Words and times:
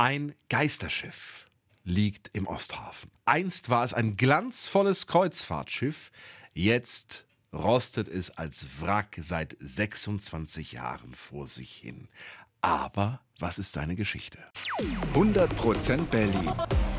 Ein 0.00 0.34
Geisterschiff 0.48 1.44
liegt 1.84 2.30
im 2.32 2.46
Osthafen. 2.46 3.10
Einst 3.26 3.68
war 3.68 3.84
es 3.84 3.92
ein 3.92 4.16
glanzvolles 4.16 5.06
Kreuzfahrtschiff, 5.06 6.10
jetzt 6.54 7.26
rostet 7.52 8.08
es 8.08 8.30
als 8.30 8.80
Wrack 8.80 9.18
seit 9.20 9.58
26 9.60 10.72
Jahren 10.72 11.14
vor 11.14 11.48
sich 11.48 11.76
hin. 11.76 12.08
Aber 12.62 13.20
was 13.40 13.58
ist 13.58 13.72
seine 13.72 13.94
Geschichte? 13.94 14.38
100% 15.12 16.04
Berlin. 16.06 16.50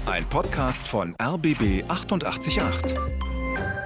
Ein 0.06 0.30
Podcast 0.30 0.88
von 0.88 1.16
RBB 1.20 1.84
888. 1.90 3.00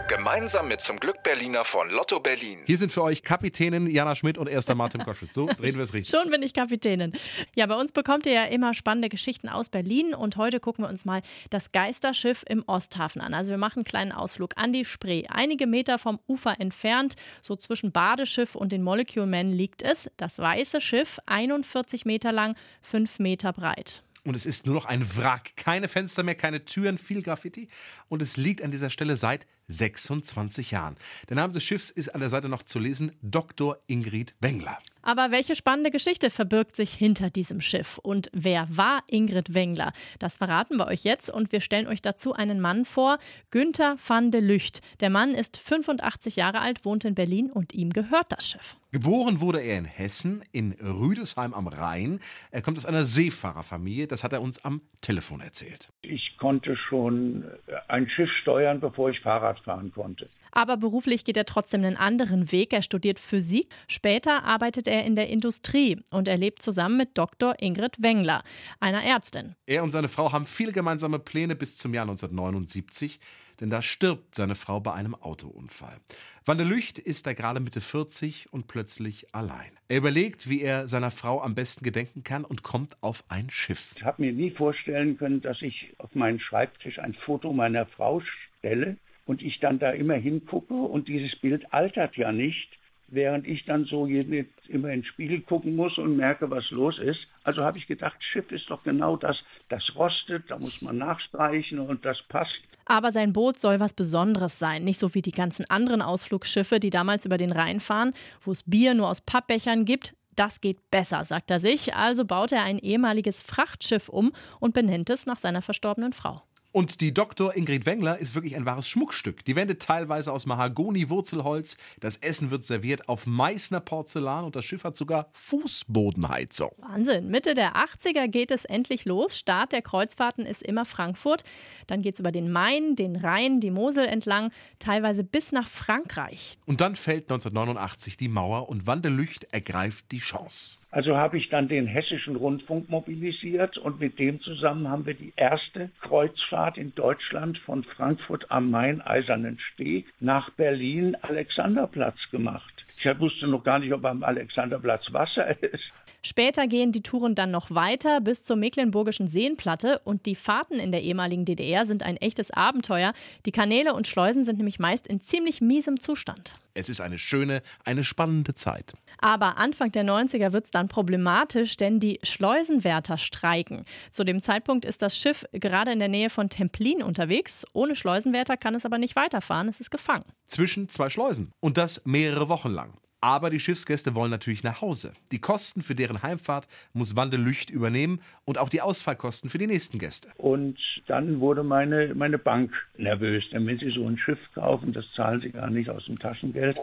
Gemeinsam 0.08 0.68
mit 0.68 0.82
zum 0.82 1.00
Glück 1.00 1.24
Berliner 1.24 1.64
von 1.64 1.90
Lotto 1.90 2.20
Berlin. 2.20 2.60
Hier 2.66 2.78
sind 2.78 2.92
für 2.92 3.02
euch 3.02 3.24
Kapitänin 3.24 3.90
Jana 3.90 4.14
Schmidt 4.14 4.38
und 4.38 4.48
erster 4.48 4.76
Martin 4.76 5.04
Koschwitz. 5.04 5.34
So 5.34 5.48
drehen 5.58 5.76
wir 5.76 5.82
es 5.82 5.96
richtig. 5.96 6.16
Schon 6.16 6.30
bin 6.30 6.44
ich 6.44 6.54
Kapitänin. 6.54 7.14
Ja, 7.56 7.66
bei 7.66 7.76
uns 7.76 7.92
bekommt 7.92 8.28
ihr 8.28 8.34
ja 8.34 8.44
immer 8.44 8.76
spannende 8.76 9.10
Geschichten 9.10 9.50
aus 9.50 9.70
Berlin 9.70 10.14
und 10.14 10.38
heute 10.38 10.60
gucken 10.60 10.86
wir 10.86 10.90
uns 10.90 11.06
mal 11.06 11.24
das 11.50 11.72
Geisterschiff 11.72 12.44
im 12.48 12.64
Osthafen 12.68 13.20
an. 13.20 13.34
Also 13.34 13.50
wir 13.50 13.58
machen 13.58 13.80
einen 13.80 13.86
kleinen 13.86 14.12
Ausflug 14.12 14.52
an 14.58 14.74
die 14.74 14.86
Spree. 14.86 15.26
Einige 15.28 15.66
Meter 15.66 15.98
vom 15.98 16.20
Ufer 16.28 16.60
entfernt, 16.60 17.16
so 17.42 17.56
zwischen 17.56 17.92
Badeschiff 17.92 18.54
und 18.54 18.72
den 18.72 18.84
Molecule 18.84 19.26
Men 19.26 19.52
liegt 19.52 19.82
es. 19.82 20.08
Das 20.18 20.38
weiße 20.38 20.82
Schiff, 20.82 21.18
41 21.26 22.06
Meter 22.06 22.32
lang, 22.32 22.56
5 22.84 23.18
Meter 23.18 23.54
breit. 23.54 24.05
Und 24.26 24.36
es 24.36 24.46
ist 24.46 24.66
nur 24.66 24.74
noch 24.74 24.86
ein 24.86 25.06
Wrack. 25.16 25.56
Keine 25.56 25.88
Fenster 25.88 26.24
mehr, 26.24 26.36
keine 26.36 26.66
Türen, 26.66 26.98
viel 26.98 27.22
Graffiti. 27.22 27.70
Und 28.10 28.22
es 28.22 28.38
liegt 28.38 28.64
an 28.64 28.72
dieser 28.72 28.90
Stelle 28.90 29.18
seit 29.18 29.46
26 29.68 30.72
Jahren. 30.72 30.98
Der 31.30 31.36
Name 31.36 31.54
des 31.54 31.64
Schiffs 31.64 31.92
ist 31.92 32.10
an 32.14 32.20
der 32.20 32.30
Seite 32.30 32.50
noch 32.50 32.64
zu 32.64 32.80
lesen: 32.80 33.12
Dr. 33.22 33.78
Ingrid 33.88 34.36
Wengler. 34.42 34.80
Aber 35.08 35.30
welche 35.30 35.56
spannende 35.56 35.92
Geschichte 35.92 36.32
verbirgt 36.32 36.76
sich 36.76 36.92
hinter 36.92 37.30
diesem 37.30 37.62
Schiff? 37.62 38.00
Und 38.00 38.32
wer 38.34 38.68
war 38.72 39.04
Ingrid 39.08 39.54
Wengler? 39.54 39.94
Das 40.18 40.36
verraten 40.36 40.78
wir 40.78 40.88
euch 40.88 41.04
jetzt 41.04 41.30
und 41.30 41.52
wir 41.52 41.62
stellen 41.62 41.86
euch 41.86 42.02
dazu 42.02 42.34
einen 42.34 42.60
Mann 42.60 42.86
vor, 42.86 43.20
Günther 43.52 43.98
van 44.04 44.32
de 44.32 44.42
Lücht. 44.42 44.82
Der 45.02 45.12
Mann 45.12 45.36
ist 45.36 45.58
85 45.58 46.38
Jahre 46.38 46.60
alt, 46.60 46.86
wohnt 46.86 47.06
in 47.06 47.14
Berlin 47.14 47.52
und 47.52 47.76
ihm 47.76 47.92
gehört 47.92 48.32
das 48.32 48.50
Schiff. 48.50 48.78
Geboren 48.92 49.42
wurde 49.42 49.60
er 49.60 49.78
in 49.78 49.86
Hessen, 49.86 50.44
in 50.52 50.72
Rüdesheim 50.72 51.54
am 51.54 51.68
Rhein. 51.68 52.20
Er 52.50 52.64
kommt 52.64 52.78
aus 52.80 52.86
einer 52.88 53.06
Seefahrerfamilie, 53.06 54.08
das 54.08 54.24
hat 54.24 54.34
er 54.34 54.42
uns 54.42 54.66
am 54.66 54.82
Telefon 55.02 55.42
erzählt. 55.42 55.90
Ich 56.02 56.36
konnte 56.40 56.76
schon 56.90 57.46
ein 57.90 58.10
Schiff 58.10 58.30
steuern, 58.42 58.80
bevor 58.80 59.12
ich 59.12 59.20
Fahrrad 59.20 59.60
fahren 59.60 59.92
konnte. 59.94 60.30
Aber 60.58 60.78
beruflich 60.78 61.26
geht 61.26 61.36
er 61.36 61.46
trotzdem 61.46 61.84
einen 61.84 61.98
anderen 61.98 62.54
Weg. 62.54 62.72
Er 62.72 62.82
studiert 62.82 63.20
Physik. 63.20 63.68
Später 63.90 64.46
arbeitet 64.46 64.88
er 64.88 64.95
in 65.04 65.16
der 65.16 65.30
Industrie 65.30 66.00
und 66.12 66.28
er 66.28 66.38
lebt 66.38 66.62
zusammen 66.62 66.98
mit 66.98 67.18
Dr. 67.18 67.56
Ingrid 67.60 68.02
Wengler, 68.02 68.44
einer 68.80 69.04
Ärztin. 69.04 69.56
Er 69.66 69.84
und 69.84 69.92
seine 69.92 70.08
Frau 70.08 70.32
haben 70.32 70.46
viele 70.46 70.72
gemeinsame 70.72 71.20
Pläne 71.20 71.56
bis 71.56 71.76
zum 71.76 71.94
Jahr 71.94 72.04
1979, 72.04 73.20
denn 73.60 73.70
da 73.70 73.82
stirbt 73.82 74.36
seine 74.36 74.56
Frau 74.56 74.80
bei 74.80 74.94
einem 74.94 75.16
Autounfall. 75.16 75.98
Van 76.46 76.58
der 76.58 76.68
Lücht 76.68 77.00
ist 77.00 77.26
da 77.26 77.34
gerade 77.34 77.60
Mitte 77.60 77.82
40 77.82 78.52
und 78.52 78.68
plötzlich 78.68 79.34
allein. 79.34 79.72
Er 79.88 79.98
überlegt, 79.98 80.50
wie 80.50 80.62
er 80.62 80.88
seiner 80.88 81.12
Frau 81.12 81.42
am 81.42 81.56
besten 81.56 81.84
gedenken 81.84 82.24
kann 82.24 82.46
und 82.46 82.64
kommt 82.64 83.02
auf 83.02 83.24
ein 83.30 83.50
Schiff. 83.50 83.94
Ich 83.96 84.04
habe 84.04 84.22
mir 84.22 84.34
nie 84.34 84.52
vorstellen 84.52 85.18
können, 85.18 85.42
dass 85.42 85.62
ich 85.62 85.94
auf 85.98 86.14
meinen 86.16 86.40
Schreibtisch 86.40 87.00
ein 87.00 87.14
Foto 87.14 87.54
meiner 87.54 87.86
Frau 87.86 88.22
stelle 88.60 88.98
und 89.26 89.42
ich 89.42 89.60
dann 89.60 89.80
da 89.80 89.92
immer 89.92 90.16
hingucke 90.16 90.74
und 90.74 91.08
dieses 91.08 91.36
Bild 91.40 91.74
altert 91.74 92.16
ja 92.18 92.32
nicht, 92.32 92.70
während 93.08 93.48
ich 93.48 93.66
dann 93.66 93.86
so 93.86 94.06
immer 94.06 94.90
ins 94.90 95.08
Spiegel 95.08 95.42
gucken 95.42 95.76
muss 95.76 95.98
und 95.98 96.16
merke, 96.16 96.50
was 96.50 96.70
los 96.72 96.98
ist. 97.00 97.20
Also 97.44 97.64
habe 97.64 97.78
ich 97.78 97.88
gedacht, 97.88 98.18
Schiff 98.20 98.52
ist 98.52 98.70
doch 98.70 98.84
genau 98.84 99.16
das, 99.18 99.38
das 99.70 99.84
rostet, 99.96 100.50
da 100.50 100.58
muss 100.58 100.82
man 100.82 100.98
nachstreichen 100.98 101.80
und 101.80 102.04
das 102.06 102.18
passt. 102.30 102.62
Aber 102.86 103.12
sein 103.12 103.34
Boot 103.34 103.60
soll 103.60 103.80
was 103.80 103.94
Besonderes 103.94 104.60
sein, 104.60 104.84
nicht 104.84 105.00
so 105.00 105.14
wie 105.16 105.22
die 105.22 105.32
ganzen 105.32 105.70
anderen 105.70 106.02
Ausflugsschiffe, 106.02 106.80
die 106.80 106.92
damals 106.92 107.26
über 107.26 107.38
den 107.38 107.52
Rhein 107.52 107.80
fahren, 107.80 108.14
wo 108.42 108.52
es 108.52 108.64
Bier 108.64 108.94
nur 108.94 109.10
aus 109.10 109.22
Pappbechern 109.22 109.86
gibt. 109.86 110.16
Das 110.36 110.62
geht 110.62 110.92
besser, 110.92 111.24
sagt 111.24 111.50
er 111.50 111.60
sich. 111.60 111.96
Also 111.96 112.26
baut 112.26 112.52
er 112.52 112.64
ein 112.64 112.78
ehemaliges 112.78 113.42
Frachtschiff 113.42 114.10
um 114.10 114.34
und 114.60 114.74
benennt 114.74 115.10
es 115.10 115.26
nach 115.26 115.38
seiner 115.38 115.62
verstorbenen 115.62 116.14
Frau. 116.14 116.44
Und 116.76 117.00
die 117.00 117.14
Dr. 117.14 117.56
Ingrid 117.56 117.86
Wengler 117.86 118.20
ist 118.20 118.36
wirklich 118.36 118.54
ein 118.58 118.66
wahres 118.66 118.90
Schmuckstück. 118.90 119.46
Die 119.46 119.56
Wände 119.56 119.80
teilweise 119.80 120.34
aus 120.34 120.46
Mahagoni-Wurzelholz. 120.46 121.78
Das 122.02 122.18
Essen 122.18 122.52
wird 122.52 122.66
serviert 122.66 123.08
auf 123.08 123.26
Meißner 123.26 123.80
Porzellan 123.80 124.44
und 124.44 124.58
das 124.58 124.66
Schiff 124.66 124.84
hat 124.84 124.98
sogar 124.98 125.30
Fußbodenheizung. 125.32 126.72
Wahnsinn. 126.80 127.30
Mitte 127.30 127.54
der 127.54 127.78
80er 127.78 128.28
geht 128.28 128.52
es 128.52 128.66
endlich 128.66 129.06
los. 129.06 129.38
Start 129.38 129.72
der 129.72 129.84
Kreuzfahrten 129.84 130.46
ist 130.46 130.62
immer 130.64 130.84
Frankfurt. 130.84 131.46
Dann 131.88 132.02
geht 132.02 132.16
es 132.16 132.20
über 132.20 132.34
den 132.34 132.52
Main, 132.52 132.98
den 132.98 133.16
Rhein, 133.16 133.62
die 133.62 133.72
Mosel 133.72 134.06
entlang, 134.06 134.52
teilweise 134.78 135.24
bis 135.24 135.54
nach 135.54 135.70
Frankreich. 135.70 136.58
Und 136.66 136.82
dann 136.82 136.98
fällt 136.98 137.32
1989 137.32 138.18
die 138.18 138.28
Mauer 138.28 138.68
und 138.68 138.86
Wandelücht 138.86 139.46
ergreift 139.54 140.12
die 140.12 140.20
Chance. 140.20 140.76
Also 140.96 141.18
habe 141.18 141.38
ich 141.38 141.50
dann 141.50 141.68
den 141.68 141.88
hessischen 141.88 142.38
Rundfunk 142.38 142.90
mobilisiert 142.90 143.78
und 143.78 144.00
mit 144.00 144.18
dem 144.18 144.40
zusammen 144.40 144.88
haben 144.88 145.06
wir 145.06 145.14
die 145.14 145.34
erste 145.36 145.90
Kreuzfahrt 146.00 146.78
in 146.78 146.96
Deutschland 146.96 147.58
von 147.58 147.84
Frankfurt 147.84 148.50
am 148.50 148.72
Main 148.72 149.02
Eisernen 149.02 149.60
Steg 149.60 150.06
nach 150.22 150.52
Berlin 150.52 151.18
Alexanderplatz 151.22 152.16
gemacht. 152.32 152.74
Ich 152.98 153.20
wusste 153.20 153.46
noch 153.46 153.66
gar 153.66 153.80
nicht, 153.80 153.92
ob 153.92 154.06
am 154.06 154.24
Alexanderplatz 154.24 155.12
Wasser 155.12 155.62
ist. 155.64 155.84
Später 156.26 156.66
gehen 156.66 156.92
die 156.92 157.04
Touren 157.04 157.36
dann 157.36 157.52
noch 157.52 157.70
weiter 157.70 158.20
bis 158.20 158.44
zur 158.44 158.56
Mecklenburgischen 158.56 159.28
Seenplatte 159.28 160.02
und 160.06 160.26
die 160.26 160.34
Fahrten 160.34 160.80
in 160.80 160.92
der 160.92 161.04
ehemaligen 161.04 161.46
DDR 161.46 161.86
sind 161.86 162.02
ein 162.02 162.18
echtes 162.18 162.50
Abenteuer. 162.50 163.14
Die 163.46 163.52
Kanäle 163.52 163.94
und 163.94 164.08
Schleusen 164.08 164.44
sind 164.44 164.58
nämlich 164.58 164.80
meist 164.80 165.06
in 165.06 165.22
ziemlich 165.22 165.62
miesem 165.62 166.00
Zustand. 166.00 166.56
Es 166.74 166.90
ist 166.90 167.00
eine 167.00 167.20
schöne, 167.20 167.62
eine 167.84 168.04
spannende 168.04 168.56
Zeit. 168.56 168.94
Aber 169.20 169.60
Anfang 169.60 169.92
der 169.92 170.04
90er 170.04 170.52
wird 170.52 170.66
es 170.66 170.72
dann 170.72 170.88
problematisch, 170.88 171.78
denn 171.78 172.00
die 172.00 172.20
Schleusenwärter 172.24 173.18
streiken. 173.18 173.86
Zu 174.10 174.24
dem 174.24 174.42
Zeitpunkt 174.42 174.84
ist 174.84 175.04
das 175.04 175.16
Schiff 175.16 175.46
gerade 175.52 175.92
in 175.92 176.00
der 176.00 176.08
Nähe 176.08 176.32
von 176.32 176.50
Templin 176.50 177.04
unterwegs. 177.04 177.68
Ohne 177.74 177.96
Schleusenwärter 177.96 178.58
kann 178.58 178.74
es 178.74 178.84
aber 178.84 178.98
nicht 178.98 179.16
weiterfahren, 179.16 179.68
es 179.68 179.80
ist 179.80 179.92
gefangen. 179.92 180.26
Zwischen 180.48 180.90
zwei 180.90 181.12
Schleusen. 181.12 181.52
Und 181.60 181.78
das 181.78 182.02
mehrere 182.04 182.50
Wochen 182.50 182.70
lang. 182.70 182.98
Aber 183.26 183.50
die 183.50 183.60
Schiffsgäste 183.60 184.14
wollen 184.14 184.30
natürlich 184.30 184.64
nach 184.64 184.82
Hause. 184.82 185.14
Die 185.32 185.40
Kosten 185.40 185.82
für 185.82 185.96
deren 185.96 186.22
Heimfahrt 186.22 186.68
muss 186.94 187.16
Wandelücht 187.16 187.72
übernehmen 187.72 188.22
und 188.46 188.60
auch 188.60 188.70
die 188.70 188.82
Ausfallkosten 188.82 189.50
für 189.50 189.58
die 189.58 189.66
nächsten 189.66 189.98
Gäste. 189.98 190.30
Und 190.38 190.78
dann 191.08 191.40
wurde 191.40 191.64
meine, 191.64 192.14
meine 192.14 192.38
Bank 192.38 192.72
nervös, 193.00 193.44
denn 193.52 193.66
wenn 193.66 193.80
sie 193.80 193.90
so 193.90 194.08
ein 194.08 194.20
Schiff 194.20 194.38
kaufen, 194.54 194.94
das 194.94 195.06
zahlen 195.16 195.42
sie 195.42 195.50
gar 195.50 195.72
nicht 195.72 195.90
aus 195.90 196.06
dem 196.06 196.20
Taschengeld. 196.20 196.78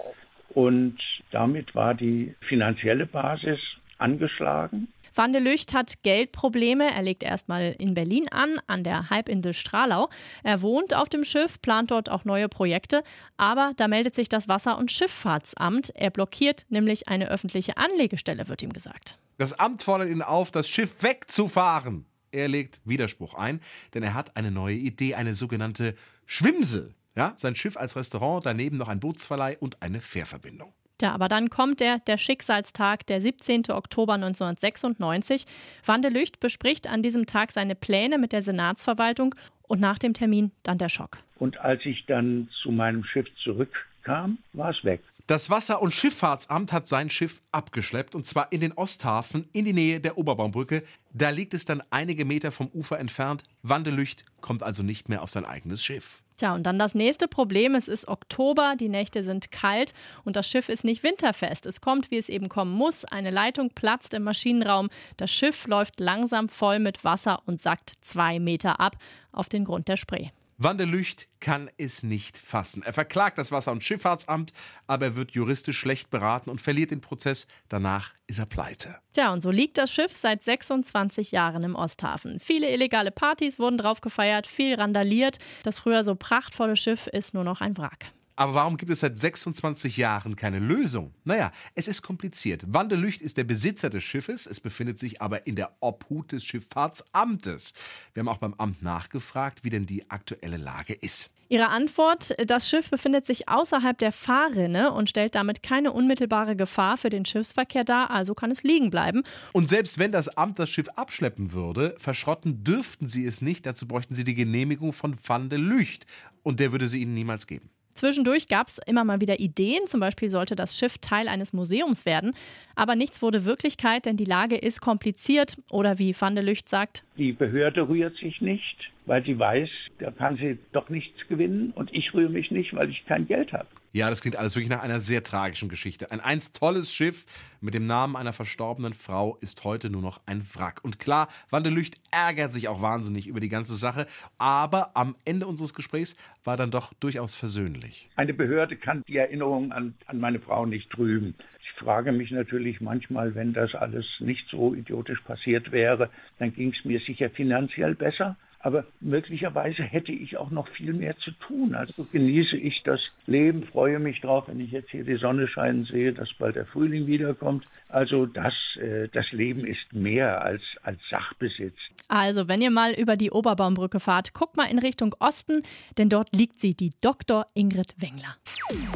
Und 0.48 0.98
damit 1.30 1.76
war 1.76 1.94
die 1.94 2.34
finanzielle 2.48 3.06
Basis 3.06 3.60
angeschlagen. 3.98 4.88
Van 5.14 5.32
der 5.32 5.42
Lücht 5.42 5.74
hat 5.74 6.02
Geldprobleme. 6.02 6.90
Er 6.92 7.02
legt 7.02 7.22
erstmal 7.22 7.74
in 7.78 7.94
Berlin 7.94 8.28
an, 8.30 8.60
an 8.66 8.84
der 8.84 9.10
Halbinsel 9.10 9.54
Stralau. 9.54 10.08
Er 10.42 10.62
wohnt 10.62 10.94
auf 10.94 11.08
dem 11.08 11.24
Schiff, 11.24 11.60
plant 11.60 11.90
dort 11.90 12.08
auch 12.08 12.24
neue 12.24 12.48
Projekte. 12.48 13.02
Aber 13.36 13.72
da 13.76 13.88
meldet 13.88 14.14
sich 14.14 14.28
das 14.28 14.48
Wasser- 14.48 14.78
und 14.78 14.90
Schifffahrtsamt. 14.90 15.90
Er 15.94 16.10
blockiert 16.10 16.64
nämlich 16.68 17.08
eine 17.08 17.28
öffentliche 17.28 17.76
Anlegestelle, 17.76 18.48
wird 18.48 18.62
ihm 18.62 18.72
gesagt. 18.72 19.18
Das 19.38 19.58
Amt 19.58 19.82
fordert 19.82 20.08
ihn 20.08 20.22
auf, 20.22 20.50
das 20.50 20.68
Schiff 20.68 21.02
wegzufahren. 21.02 22.06
Er 22.30 22.48
legt 22.48 22.80
Widerspruch 22.84 23.34
ein, 23.34 23.60
denn 23.92 24.02
er 24.02 24.14
hat 24.14 24.36
eine 24.36 24.50
neue 24.50 24.76
Idee, 24.76 25.14
eine 25.14 25.34
sogenannte 25.34 25.94
Schwimmsel. 26.26 26.94
Ja, 27.14 27.34
sein 27.36 27.54
Schiff 27.54 27.76
als 27.76 27.94
Restaurant, 27.94 28.46
daneben 28.46 28.78
noch 28.78 28.88
ein 28.88 29.00
Bootsverleih 29.00 29.58
und 29.58 29.82
eine 29.82 30.00
Fährverbindung. 30.00 30.72
Ja, 31.02 31.12
aber 31.12 31.28
dann 31.28 31.50
kommt 31.50 31.80
der, 31.80 31.98
der 31.98 32.16
Schicksalstag, 32.16 33.04
der 33.08 33.20
17. 33.20 33.64
Oktober 33.70 34.12
1996. 34.12 35.46
Van 35.84 36.00
der 36.00 36.12
Lücht 36.12 36.38
bespricht 36.38 36.86
an 36.86 37.02
diesem 37.02 37.26
Tag 37.26 37.50
seine 37.50 37.74
Pläne 37.74 38.18
mit 38.18 38.32
der 38.32 38.40
Senatsverwaltung 38.40 39.34
und 39.62 39.80
nach 39.80 39.98
dem 39.98 40.14
Termin 40.14 40.52
dann 40.62 40.78
der 40.78 40.88
Schock. 40.88 41.18
Und 41.40 41.58
als 41.58 41.84
ich 41.84 42.06
dann 42.06 42.48
zu 42.62 42.70
meinem 42.70 43.02
Schiff 43.02 43.26
zurückkam, 43.42 44.38
war 44.52 44.70
es 44.70 44.84
weg. 44.84 45.02
Das 45.26 45.50
Wasser- 45.50 45.82
und 45.82 45.92
Schifffahrtsamt 45.92 46.72
hat 46.72 46.86
sein 46.86 47.10
Schiff 47.10 47.42
abgeschleppt 47.50 48.14
und 48.14 48.28
zwar 48.28 48.52
in 48.52 48.60
den 48.60 48.72
Osthafen 48.72 49.48
in 49.52 49.64
die 49.64 49.72
Nähe 49.72 49.98
der 49.98 50.16
Oberbaumbrücke. 50.18 50.84
Da 51.12 51.30
liegt 51.30 51.52
es 51.52 51.64
dann 51.64 51.82
einige 51.90 52.24
Meter 52.24 52.52
vom 52.52 52.68
Ufer 52.68 53.00
entfernt. 53.00 53.42
Wandelücht 53.64 54.24
kommt 54.40 54.62
also 54.62 54.84
nicht 54.84 55.08
mehr 55.08 55.22
auf 55.22 55.30
sein 55.30 55.44
eigenes 55.44 55.84
Schiff. 55.84 56.21
Tja, 56.36 56.54
und 56.54 56.64
dann 56.64 56.78
das 56.78 56.94
nächste 56.94 57.28
Problem. 57.28 57.74
Es 57.74 57.88
ist 57.88 58.08
Oktober, 58.08 58.74
die 58.78 58.88
Nächte 58.88 59.22
sind 59.22 59.52
kalt 59.52 59.92
und 60.24 60.36
das 60.36 60.48
Schiff 60.48 60.68
ist 60.68 60.84
nicht 60.84 61.02
winterfest. 61.02 61.66
Es 61.66 61.80
kommt, 61.80 62.10
wie 62.10 62.18
es 62.18 62.28
eben 62.28 62.48
kommen 62.48 62.72
muss. 62.72 63.04
Eine 63.04 63.30
Leitung 63.30 63.70
platzt 63.70 64.14
im 64.14 64.24
Maschinenraum. 64.24 64.88
Das 65.16 65.30
Schiff 65.30 65.66
läuft 65.66 66.00
langsam 66.00 66.48
voll 66.48 66.78
mit 66.78 67.04
Wasser 67.04 67.42
und 67.46 67.60
sackt 67.60 67.94
zwei 68.00 68.38
Meter 68.38 68.80
ab 68.80 68.96
auf 69.30 69.48
den 69.48 69.64
Grund 69.64 69.88
der 69.88 69.96
Spree. 69.96 70.28
Wandelücht 70.58 71.28
kann 71.40 71.70
es 71.76 72.02
nicht 72.02 72.38
fassen. 72.38 72.82
Er 72.82 72.92
verklagt 72.92 73.38
das 73.38 73.52
Wasser- 73.52 73.72
und 73.72 73.82
Schifffahrtsamt, 73.82 74.52
aber 74.86 75.06
er 75.06 75.16
wird 75.16 75.32
juristisch 75.32 75.78
schlecht 75.78 76.10
beraten 76.10 76.50
und 76.50 76.60
verliert 76.60 76.90
den 76.90 77.00
Prozess. 77.00 77.46
Danach 77.68 78.12
ist 78.26 78.38
er 78.38 78.46
pleite. 78.46 78.96
Tja, 79.12 79.32
und 79.32 79.42
so 79.42 79.50
liegt 79.50 79.78
das 79.78 79.92
Schiff 79.92 80.16
seit 80.16 80.42
26 80.42 81.32
Jahren 81.32 81.64
im 81.64 81.74
Osthafen. 81.74 82.38
Viele 82.40 82.70
illegale 82.70 83.10
Partys 83.10 83.58
wurden 83.58 83.78
drauf 83.78 84.00
gefeiert, 84.00 84.46
viel 84.46 84.74
randaliert. 84.74 85.38
Das 85.64 85.78
früher 85.78 86.04
so 86.04 86.14
prachtvolle 86.14 86.76
Schiff 86.76 87.06
ist 87.06 87.34
nur 87.34 87.44
noch 87.44 87.60
ein 87.60 87.76
Wrack. 87.76 88.12
Aber 88.36 88.54
warum 88.54 88.76
gibt 88.76 88.90
es 88.90 89.00
seit 89.00 89.18
26 89.18 89.96
Jahren 89.96 90.36
keine 90.36 90.58
Lösung? 90.58 91.14
Naja, 91.24 91.52
es 91.74 91.88
ist 91.88 92.02
kompliziert. 92.02 92.64
Wandelücht 92.66 93.20
ist 93.20 93.36
der 93.36 93.44
Besitzer 93.44 93.90
des 93.90 94.04
Schiffes, 94.04 94.46
es 94.46 94.60
befindet 94.60 94.98
sich 94.98 95.20
aber 95.20 95.46
in 95.46 95.56
der 95.56 95.76
Obhut 95.80 96.32
des 96.32 96.44
Schifffahrtsamtes. 96.44 97.74
Wir 98.14 98.20
haben 98.20 98.28
auch 98.28 98.38
beim 98.38 98.54
Amt 98.54 98.82
nachgefragt, 98.82 99.64
wie 99.64 99.70
denn 99.70 99.86
die 99.86 100.10
aktuelle 100.10 100.56
Lage 100.56 100.94
ist. 100.94 101.30
Ihre 101.52 101.68
Antwort, 101.68 102.34
das 102.46 102.66
Schiff 102.66 102.88
befindet 102.88 103.26
sich 103.26 103.46
außerhalb 103.46 103.98
der 103.98 104.10
Fahrrinne 104.10 104.90
und 104.92 105.10
stellt 105.10 105.34
damit 105.34 105.62
keine 105.62 105.92
unmittelbare 105.92 106.56
Gefahr 106.56 106.96
für 106.96 107.10
den 107.10 107.26
Schiffsverkehr 107.26 107.84
dar, 107.84 108.10
also 108.10 108.34
kann 108.34 108.50
es 108.50 108.62
liegen 108.62 108.88
bleiben. 108.88 109.22
Und 109.52 109.68
selbst 109.68 109.98
wenn 109.98 110.12
das 110.12 110.30
Amt 110.30 110.58
das 110.58 110.70
Schiff 110.70 110.88
abschleppen 110.96 111.52
würde, 111.52 111.94
verschrotten 111.98 112.64
dürften 112.64 113.06
sie 113.06 113.26
es 113.26 113.42
nicht, 113.42 113.66
dazu 113.66 113.86
bräuchten 113.86 114.14
sie 114.14 114.24
die 114.24 114.34
Genehmigung 114.34 114.94
von 114.94 115.14
Van 115.22 115.50
de 115.50 115.58
Lücht 115.58 116.06
und 116.42 116.58
der 116.58 116.72
würde 116.72 116.88
sie 116.88 117.02
ihnen 117.02 117.12
niemals 117.12 117.46
geben. 117.46 117.68
Zwischendurch 117.94 118.48
gab 118.48 118.68
es 118.68 118.78
immer 118.86 119.04
mal 119.04 119.20
wieder 119.20 119.40
Ideen, 119.40 119.86
zum 119.86 120.00
Beispiel 120.00 120.28
sollte 120.28 120.56
das 120.56 120.78
Schiff 120.78 120.98
Teil 120.98 121.28
eines 121.28 121.52
Museums 121.52 122.06
werden, 122.06 122.34
aber 122.74 122.96
nichts 122.96 123.22
wurde 123.22 123.44
Wirklichkeit, 123.44 124.06
denn 124.06 124.16
die 124.16 124.24
Lage 124.24 124.56
ist 124.56 124.80
kompliziert 124.80 125.56
oder 125.70 125.98
wie 125.98 126.14
Van 126.18 126.34
der 126.34 126.44
Lücht 126.44 126.68
sagt. 126.68 127.04
Die 127.16 127.32
Behörde 127.32 127.88
rührt 127.88 128.16
sich 128.16 128.40
nicht, 128.40 128.76
weil 129.06 129.24
sie 129.24 129.38
weiß, 129.38 129.68
da 129.98 130.10
kann 130.10 130.36
sie 130.36 130.58
doch 130.72 130.88
nichts 130.88 131.18
gewinnen 131.28 131.72
und 131.74 131.92
ich 131.92 132.14
rühre 132.14 132.30
mich 132.30 132.50
nicht, 132.50 132.74
weil 132.74 132.90
ich 132.90 133.04
kein 133.06 133.26
Geld 133.26 133.52
habe. 133.52 133.68
Ja, 133.94 134.08
das 134.08 134.22
klingt 134.22 134.36
alles 134.36 134.56
wirklich 134.56 134.70
nach 134.70 134.82
einer 134.82 135.00
sehr 135.00 135.22
tragischen 135.22 135.68
Geschichte. 135.68 136.10
Ein 136.10 136.20
einst 136.20 136.58
tolles 136.58 136.94
Schiff 136.94 137.26
mit 137.60 137.74
dem 137.74 137.84
Namen 137.84 138.16
einer 138.16 138.32
verstorbenen 138.32 138.94
Frau 138.94 139.36
ist 139.42 139.64
heute 139.64 139.90
nur 139.90 140.00
noch 140.00 140.22
ein 140.24 140.42
Wrack. 140.54 140.80
Und 140.82 140.98
klar, 140.98 141.28
Wandelücht 141.50 142.00
ärgert 142.10 142.54
sich 142.54 142.68
auch 142.68 142.80
wahnsinnig 142.80 143.26
über 143.26 143.38
die 143.38 143.50
ganze 143.50 143.76
Sache, 143.76 144.06
aber 144.38 144.96
am 144.96 145.14
Ende 145.26 145.46
unseres 145.46 145.74
Gesprächs 145.74 146.16
war 146.42 146.56
dann 146.56 146.70
doch 146.70 146.94
durchaus 146.94 147.34
versöhnlich. 147.34 148.08
Eine 148.16 148.32
Behörde 148.32 148.76
kann 148.76 149.02
die 149.08 149.18
Erinnerung 149.18 149.72
an, 149.72 149.94
an 150.06 150.20
meine 150.20 150.40
Frau 150.40 150.64
nicht 150.64 150.88
trüben. 150.88 151.34
Ich 151.62 151.72
frage 151.78 152.12
mich 152.12 152.30
natürlich 152.30 152.80
manchmal, 152.80 153.34
wenn 153.34 153.52
das 153.52 153.74
alles 153.74 154.06
nicht 154.20 154.48
so 154.48 154.74
idiotisch 154.74 155.20
passiert 155.20 155.70
wäre, 155.70 156.08
dann 156.38 156.54
ging 156.54 156.72
es 156.72 156.82
mir 156.86 157.00
sicher 157.00 157.28
finanziell 157.28 157.94
besser. 157.94 158.36
Aber 158.62 158.84
möglicherweise 159.00 159.82
hätte 159.82 160.12
ich 160.12 160.36
auch 160.36 160.50
noch 160.50 160.68
viel 160.68 160.92
mehr 160.92 161.16
zu 161.18 161.32
tun. 161.32 161.74
Also 161.74 162.06
genieße 162.10 162.56
ich 162.56 162.82
das 162.84 163.00
Leben, 163.26 163.64
freue 163.64 163.98
mich 163.98 164.20
drauf, 164.20 164.44
wenn 164.46 164.60
ich 164.60 164.70
jetzt 164.70 164.90
hier 164.90 165.02
die 165.02 165.16
Sonne 165.16 165.48
scheinen 165.48 165.84
sehe, 165.84 166.12
dass 166.12 166.32
bald 166.38 166.54
der 166.54 166.66
Frühling 166.66 167.08
wiederkommt. 167.08 167.64
Also 167.88 168.24
das, 168.24 168.54
äh, 168.80 169.08
das 169.12 169.30
Leben 169.32 169.66
ist 169.66 169.92
mehr 169.92 170.42
als, 170.42 170.62
als 170.84 171.00
Sachbesitz. 171.10 171.74
Also 172.06 172.46
wenn 172.46 172.62
ihr 172.62 172.70
mal 172.70 172.92
über 172.92 173.16
die 173.16 173.32
Oberbaumbrücke 173.32 173.98
fahrt, 173.98 174.32
guckt 174.32 174.56
mal 174.56 174.70
in 174.70 174.78
Richtung 174.78 175.14
Osten, 175.18 175.62
denn 175.98 176.08
dort 176.08 176.32
liegt 176.32 176.60
sie, 176.60 176.74
die 176.74 176.90
Dr. 177.00 177.46
Ingrid 177.54 177.94
Wengler. 177.98 178.36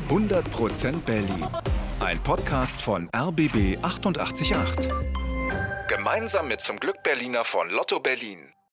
100% 0.09 1.05
Berlin. 1.05 1.45
Ein 1.99 2.23
Podcast 2.23 2.81
von 2.81 3.09
RBB 3.09 3.83
888. 3.83 4.93
Gemeinsam 5.89 6.47
mit 6.47 6.61
zum 6.61 6.77
Glück 6.77 7.03
Berliner 7.03 7.43
von 7.43 7.69
Lotto 7.71 7.99
Berlin. 7.99 8.56